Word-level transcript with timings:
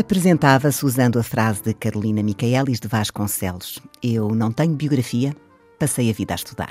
Apresentava-se 0.00 0.82
usando 0.86 1.18
a 1.18 1.22
frase 1.22 1.62
de 1.62 1.74
Carolina 1.74 2.22
Micaelis 2.22 2.80
de 2.80 2.88
Vasconcelos: 2.88 3.78
Eu 4.02 4.34
não 4.34 4.50
tenho 4.50 4.74
biografia, 4.74 5.36
passei 5.78 6.08
a 6.08 6.12
vida 6.14 6.32
a 6.32 6.36
estudar. 6.36 6.70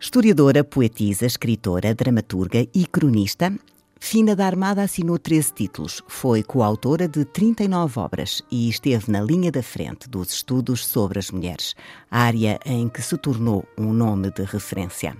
Historiadora, 0.00 0.64
poetisa, 0.64 1.24
escritora, 1.26 1.94
dramaturga 1.94 2.66
e 2.74 2.86
cronista, 2.86 3.52
Fina 4.00 4.34
da 4.34 4.46
Armada 4.46 4.82
assinou 4.82 5.16
13 5.16 5.52
títulos, 5.52 6.02
foi 6.08 6.42
coautora 6.42 7.06
de 7.06 7.24
39 7.24 8.00
obras 8.00 8.42
e 8.50 8.68
esteve 8.68 9.08
na 9.08 9.20
linha 9.20 9.52
da 9.52 9.62
frente 9.62 10.10
dos 10.10 10.32
estudos 10.32 10.84
sobre 10.84 11.20
as 11.20 11.30
mulheres, 11.30 11.76
área 12.10 12.58
em 12.66 12.88
que 12.88 13.00
se 13.00 13.16
tornou 13.16 13.64
um 13.78 13.92
nome 13.92 14.32
de 14.32 14.42
referência. 14.42 15.16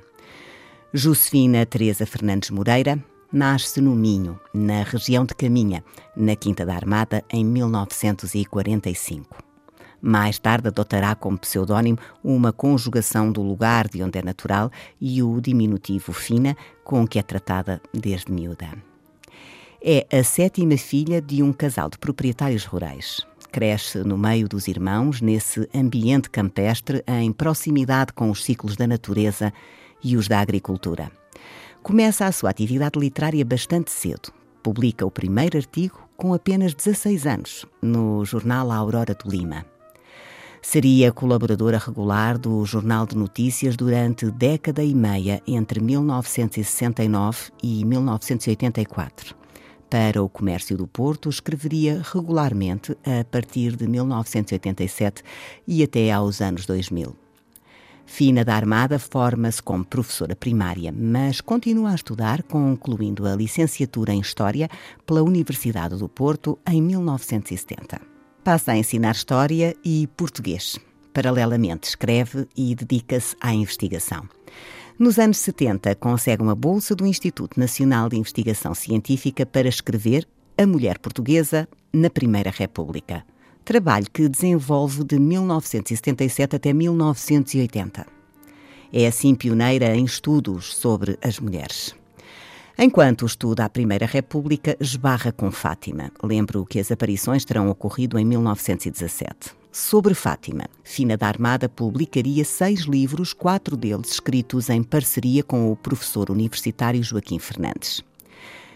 Josefina 0.93 1.65
Teresa 1.65 2.05
Fernandes 2.05 2.51
Moreira, 2.51 2.99
nasce 3.33 3.81
no 3.81 3.95
Minho, 3.95 4.39
na 4.53 4.83
região 4.83 5.25
de 5.25 5.35
Caminha, 5.35 5.83
na 6.15 6.37
Quinta 6.37 6.67
da 6.67 6.75
Armada, 6.75 7.25
em 7.31 7.45
1945. 7.45 9.37
Mais 10.03 10.39
tarde 10.39 10.69
adotará 10.69 11.15
como 11.15 11.39
pseudónimo 11.39 11.99
uma 12.23 12.53
conjugação 12.53 13.31
do 13.31 13.41
lugar 13.41 13.89
de 13.89 14.03
onde 14.03 14.19
é 14.19 14.23
natural 14.23 14.71
e 15.01 15.23
o 15.23 15.41
diminutivo 15.41 16.13
fina, 16.13 16.57
com 16.85 17.07
que 17.07 17.19
é 17.19 17.23
tratada 17.23 17.81
desde 17.95 18.33
miúda. 18.33 18.69
É 19.81 20.07
a 20.13 20.23
sétima 20.23 20.77
filha 20.77 21.23
de 21.23 21.43
um 21.43 21.53
casal 21.53 21.89
de 21.89 21.99
proprietários 21.99 22.65
rurais. 22.65 23.21
Cresce 23.51 23.99
no 23.99 24.19
meio 24.19 24.49
dos 24.49 24.67
irmãos, 24.67 25.21
nesse 25.21 25.69
ambiente 25.75 26.29
campestre, 26.31 27.05
em 27.07 27.33
proximidade 27.33 28.13
com 28.13 28.31
os 28.31 28.43
ciclos 28.45 28.77
da 28.77 28.87
natureza 28.87 29.53
e 30.03 30.17
os 30.17 30.27
da 30.27 30.41
agricultura. 30.41 31.22
Começa 31.83 32.27
a 32.27 32.33
sua 32.33 32.51
atividade 32.51 32.97
literária 32.97 33.45
bastante 33.45 33.91
cedo. 33.91 34.33
Publica 34.63 35.05
o 35.05 35.11
primeiro 35.11 35.59
artigo 35.59 36.09
com 36.17 36.33
apenas 36.33 36.75
16 36.75 37.27
anos, 37.27 37.67
no 37.83 38.25
jornal 38.25 38.71
A 38.71 38.77
Aurora 38.77 39.13
do 39.15 39.29
Lima. 39.29 39.67
Seria 40.63 41.11
colaboradora 41.11 41.79
regular 41.79 42.39
do 42.39 42.65
Jornal 42.65 43.05
de 43.05 43.17
Notícias 43.17 43.75
durante 43.75 44.31
década 44.31 44.85
e 44.85 44.95
meia 44.95 45.43
entre 45.45 45.81
1969 45.81 47.51
e 47.61 47.85
1984. 47.85 49.35
Para 49.91 50.23
o 50.23 50.29
Comércio 50.29 50.77
do 50.77 50.87
Porto, 50.87 51.29
escreveria 51.29 52.01
regularmente 52.15 52.97
a 53.05 53.25
partir 53.25 53.75
de 53.75 53.89
1987 53.89 55.25
e 55.67 55.83
até 55.83 56.13
aos 56.13 56.41
anos 56.41 56.65
2000. 56.65 57.22
Fina 58.05 58.45
da 58.45 58.55
Armada 58.55 58.99
forma-se 58.99 59.63
como 59.63 59.85
professora 59.85 60.37
primária, 60.37 60.93
mas 60.93 61.41
continua 61.41 61.91
a 61.91 61.95
estudar, 61.95 62.43
concluindo 62.43 63.27
a 63.27 63.35
licenciatura 63.35 64.13
em 64.13 64.21
História 64.21 64.69
pela 65.07 65.23
Universidade 65.23 65.97
do 65.97 66.09
Porto 66.09 66.59
em 66.69 66.83
1970. 66.83 68.01
Passa 68.45 68.73
a 68.73 68.77
ensinar 68.77 69.13
História 69.13 69.75
e 69.85 70.07
Português. 70.17 70.79
Paralelamente, 71.15 71.89
escreve 71.89 72.47
e 72.57 72.75
dedica-se 72.75 73.37
à 73.41 73.55
investigação. 73.55 74.29
Nos 74.99 75.19
anos 75.19 75.39
70, 75.39 75.95
consegue 75.95 76.43
uma 76.43 76.55
bolsa 76.55 76.95
do 76.95 77.07
Instituto 77.07 77.59
Nacional 77.59 78.09
de 78.09 78.19
Investigação 78.19 78.75
Científica 78.75 79.47
para 79.47 79.69
escrever 79.69 80.29
A 80.57 80.67
Mulher 80.67 80.99
Portuguesa 80.99 81.69
na 81.93 82.11
Primeira 82.11 82.51
República 82.51 83.25
trabalho 83.63 84.07
que 84.13 84.29
desenvolve 84.29 85.05
de 85.05 85.19
1977 85.19 86.57
até 86.57 86.73
1980. 86.73 88.07
É 88.93 89.07
assim 89.07 89.35
pioneira 89.35 89.97
em 89.97 90.05
estudos 90.05 90.75
sobre 90.75 91.19
as 91.23 91.39
mulheres. 91.39 91.95
Enquanto 92.79 93.27
estuda 93.27 93.65
a 93.65 93.69
Primeira 93.69 94.07
República, 94.07 94.77
esbarra 94.81 95.31
com 95.31 95.51
Fátima. 95.51 96.11
Lembro 96.23 96.65
que 96.65 96.81
as 96.81 96.91
aparições 96.91 97.45
terão 97.45 97.69
ocorrido 97.69 98.19
em 98.19 98.25
1917. 98.25 99.55
Sobre 99.71 100.13
Fátima, 100.13 100.67
Fina 100.83 101.17
da 101.17 101.27
Armada 101.27 101.69
publicaria 101.69 102.45
seis 102.45 102.81
livros, 102.81 103.33
quatro 103.33 103.77
deles 103.77 104.13
escritos 104.13 104.69
em 104.69 104.83
parceria 104.83 105.43
com 105.43 105.71
o 105.71 105.77
professor 105.77 106.31
universitário 106.31 107.03
Joaquim 107.03 107.39
Fernandes. 107.39 108.03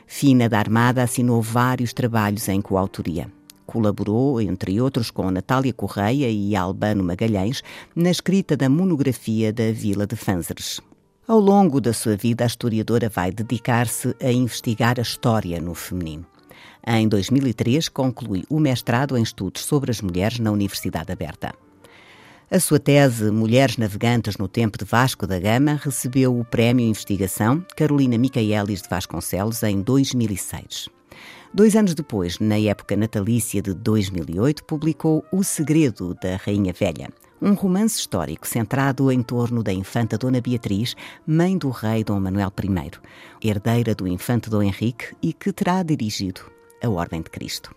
Fina 0.06 0.48
da 0.48 0.58
Armada 0.58 1.02
assinou 1.02 1.42
vários 1.42 1.92
trabalhos 1.92 2.48
em 2.48 2.62
coautoria. 2.62 3.30
Colaborou, 3.66 4.40
entre 4.40 4.80
outros, 4.80 5.10
com 5.10 5.30
Natália 5.30 5.72
Correia 5.72 6.30
e 6.30 6.54
Albano 6.54 7.02
Magalhães 7.02 7.62
na 7.94 8.10
escrita 8.10 8.56
da 8.56 8.68
monografia 8.68 9.52
da 9.52 9.72
Vila 9.72 10.06
de 10.06 10.16
Fanzeres. 10.16 10.80
Ao 11.26 11.40
longo 11.40 11.80
da 11.80 11.92
sua 11.92 12.16
vida, 12.16 12.44
a 12.44 12.46
historiadora 12.46 13.08
vai 13.08 13.32
dedicar-se 13.32 14.14
a 14.22 14.30
investigar 14.30 14.98
a 14.98 15.02
história 15.02 15.60
no 15.60 15.74
feminino. 15.74 16.24
Em 16.86 17.08
2003, 17.08 17.88
conclui 17.88 18.44
o 18.48 18.60
mestrado 18.60 19.18
em 19.18 19.22
estudos 19.22 19.64
sobre 19.64 19.90
as 19.90 20.00
mulheres 20.00 20.38
na 20.38 20.52
Universidade 20.52 21.10
Aberta. 21.10 21.52
A 22.48 22.60
sua 22.60 22.78
tese 22.78 23.28
Mulheres 23.32 23.76
Navegantes 23.76 24.36
no 24.36 24.46
Tempo 24.46 24.78
de 24.78 24.84
Vasco 24.84 25.26
da 25.26 25.36
Gama 25.40 25.80
recebeu 25.82 26.38
o 26.38 26.44
Prémio 26.44 26.86
Investigação 26.86 27.60
Carolina 27.76 28.16
Micaelis 28.16 28.82
de 28.82 28.88
Vasconcelos 28.88 29.64
em 29.64 29.82
2006. 29.82 30.95
Dois 31.54 31.76
anos 31.76 31.94
depois, 31.94 32.38
na 32.38 32.58
época 32.58 32.96
natalícia 32.96 33.62
de 33.62 33.72
2008, 33.72 34.64
publicou 34.64 35.24
O 35.32 35.42
Segredo 35.42 36.14
da 36.20 36.36
Rainha 36.36 36.72
Velha, 36.72 37.08
um 37.40 37.54
romance 37.54 37.98
histórico 37.98 38.46
centrado 38.46 39.10
em 39.10 39.22
torno 39.22 39.62
da 39.62 39.72
infanta 39.72 40.18
Dona 40.18 40.40
Beatriz, 40.40 40.94
mãe 41.26 41.56
do 41.56 41.70
rei 41.70 42.02
Dom 42.02 42.20
Manuel 42.20 42.52
I, 42.58 43.48
herdeira 43.48 43.94
do 43.94 44.06
infante 44.06 44.50
Dom 44.50 44.62
Henrique 44.62 45.14
e 45.22 45.32
que 45.32 45.52
terá 45.52 45.82
dirigido 45.82 46.40
a 46.82 46.88
Ordem 46.88 47.22
de 47.22 47.30
Cristo. 47.30 47.74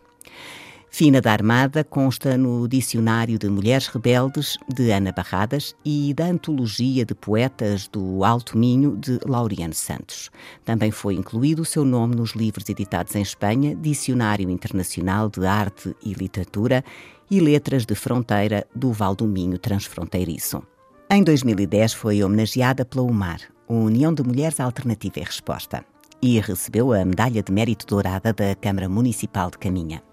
Fina 0.91 1.21
da 1.21 1.31
Armada 1.31 1.83
consta 1.83 2.35
no 2.35 2.67
Dicionário 2.67 3.37
de 3.37 3.47
Mulheres 3.47 3.87
Rebeldes 3.87 4.57
de 4.67 4.91
Ana 4.91 5.11
Barradas 5.11 5.75
e 5.85 6.13
da 6.13 6.25
Antologia 6.25 7.05
de 7.05 7.13
Poetas 7.13 7.87
do 7.87 8.25
Alto 8.25 8.57
Minho 8.57 8.97
de 8.97 9.19
Laureano 9.25 9.73
Santos. 9.73 10.29
Também 10.65 10.91
foi 10.91 11.13
incluído 11.13 11.61
o 11.61 11.65
seu 11.65 11.85
nome 11.85 12.15
nos 12.15 12.31
livros 12.31 12.67
editados 12.67 13.15
em 13.15 13.21
Espanha, 13.21 13.75
Dicionário 13.75 14.49
Internacional 14.49 15.29
de 15.29 15.45
Arte 15.45 15.95
e 16.03 16.13
Literatura 16.13 16.83
e 17.29 17.39
Letras 17.39 17.85
de 17.85 17.93
Fronteira 17.93 18.65
do 18.75 18.91
Val 18.91 19.15
do 19.15 19.27
Minho 19.27 19.59
Transfronteiriço. 19.59 20.61
Em 21.09 21.23
2010 21.23 21.93
foi 21.93 22.23
homenageada 22.23 22.83
pela 22.83 23.03
UMAR, 23.03 23.39
União 23.67 24.13
de 24.13 24.23
Mulheres 24.23 24.59
Alternativa 24.59 25.19
e 25.19 25.23
Resposta, 25.23 25.85
e 26.21 26.39
recebeu 26.39 26.91
a 26.91 27.05
Medalha 27.05 27.43
de 27.43 27.51
Mérito 27.51 27.85
Dourada 27.85 28.33
da 28.33 28.55
Câmara 28.55 28.89
Municipal 28.89 29.49
de 29.51 29.59
Caminha. 29.59 30.08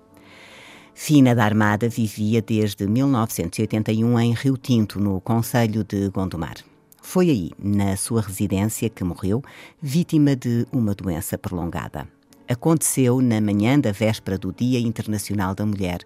Fina 0.98 1.34
da 1.34 1.44
Armada 1.44 1.90
vivia 1.90 2.40
desde 2.40 2.86
1981 2.88 4.18
em 4.18 4.32
Rio 4.32 4.56
Tinto, 4.56 4.98
no 4.98 5.20
Conselho 5.20 5.84
de 5.84 6.08
Gondomar. 6.08 6.56
Foi 7.02 7.28
aí, 7.28 7.50
na 7.62 7.94
sua 7.98 8.22
residência, 8.22 8.88
que 8.88 9.04
morreu, 9.04 9.42
vítima 9.80 10.34
de 10.34 10.66
uma 10.72 10.94
doença 10.94 11.36
prolongada. 11.36 12.08
Aconteceu 12.48 13.20
na 13.20 13.42
manhã 13.42 13.78
da 13.78 13.92
véspera 13.92 14.38
do 14.38 14.50
Dia 14.50 14.80
Internacional 14.80 15.54
da 15.54 15.66
Mulher, 15.66 15.98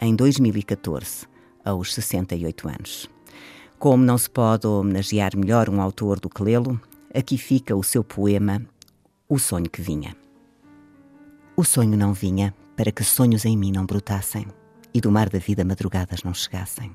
em 0.00 0.14
2014, 0.14 1.26
aos 1.64 1.92
68 1.92 2.68
anos. 2.68 3.10
Como 3.80 4.04
não 4.04 4.16
se 4.16 4.30
pode 4.30 4.64
homenagear 4.64 5.36
melhor 5.36 5.68
um 5.68 5.80
autor 5.80 6.20
do 6.20 6.30
que 6.30 6.42
lê-lo, 6.44 6.80
aqui 7.12 7.36
fica 7.36 7.74
o 7.74 7.82
seu 7.82 8.04
poema 8.04 8.62
O 9.28 9.40
Sonho 9.40 9.68
que 9.68 9.82
Vinha. 9.82 10.14
O 11.56 11.64
sonho 11.64 11.96
não 11.96 12.12
vinha 12.12 12.54
para 12.76 12.92
que 12.92 13.02
sonhos 13.02 13.44
em 13.44 13.56
mim 13.56 13.72
não 13.72 13.86
brotassem 13.86 14.46
e 14.92 15.00
do 15.00 15.10
mar 15.10 15.28
da 15.28 15.38
vida 15.38 15.64
madrugadas 15.64 16.22
não 16.22 16.34
chegassem. 16.34 16.94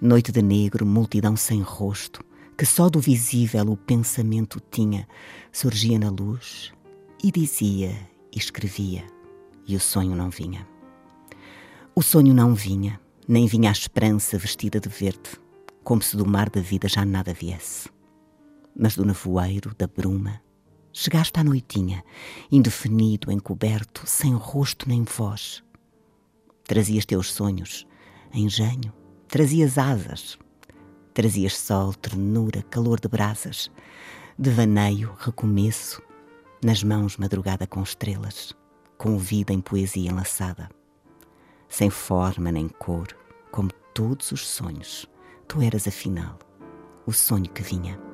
Noite 0.00 0.32
de 0.32 0.42
negro, 0.42 0.84
multidão 0.84 1.36
sem 1.36 1.60
rosto, 1.60 2.20
que 2.56 2.66
só 2.66 2.88
do 2.88 3.00
visível 3.00 3.64
o 3.70 3.76
pensamento 3.76 4.60
tinha, 4.70 5.08
surgia 5.52 5.98
na 5.98 6.10
luz 6.10 6.72
e 7.22 7.30
dizia 7.30 7.90
e 8.32 8.38
escrevia, 8.38 9.04
e 9.66 9.76
o 9.76 9.80
sonho 9.80 10.14
não 10.14 10.30
vinha. 10.30 10.66
O 11.94 12.02
sonho 12.02 12.34
não 12.34 12.54
vinha, 12.54 13.00
nem 13.26 13.46
vinha 13.46 13.70
a 13.70 13.72
esperança 13.72 14.36
vestida 14.36 14.80
de 14.80 14.88
verde, 14.88 15.40
como 15.82 16.02
se 16.02 16.16
do 16.16 16.26
mar 16.26 16.50
da 16.50 16.60
vida 16.60 16.88
já 16.88 17.04
nada 17.04 17.32
viesse. 17.32 17.88
Mas 18.76 18.96
do 18.96 19.04
nevoeiro, 19.04 19.72
da 19.78 19.86
bruma, 19.86 20.42
Chegaste 20.96 21.40
à 21.40 21.42
noitinha, 21.42 22.04
indefinido, 22.52 23.32
encoberto, 23.32 24.06
sem 24.06 24.32
rosto 24.32 24.88
nem 24.88 25.02
voz. 25.02 25.60
Trazias 26.62 27.04
teus 27.04 27.32
sonhos, 27.32 27.84
engenho, 28.32 28.92
trazias 29.26 29.76
asas. 29.76 30.38
Trazias 31.12 31.58
sol, 31.58 31.92
ternura, 31.94 32.62
calor 32.62 33.00
de 33.00 33.08
brasas, 33.08 33.72
devaneio, 34.38 35.12
recomeço, 35.18 36.00
nas 36.64 36.84
mãos 36.84 37.16
madrugada 37.16 37.66
com 37.66 37.82
estrelas, 37.82 38.54
com 38.96 39.18
vida 39.18 39.52
em 39.52 39.60
poesia 39.60 40.12
enlaçada. 40.12 40.70
Sem 41.68 41.90
forma 41.90 42.52
nem 42.52 42.68
cor, 42.68 43.08
como 43.50 43.72
todos 43.92 44.30
os 44.30 44.46
sonhos, 44.46 45.10
tu 45.48 45.60
eras 45.60 45.88
afinal 45.88 46.38
o 47.04 47.12
sonho 47.12 47.50
que 47.50 47.64
vinha. 47.64 48.13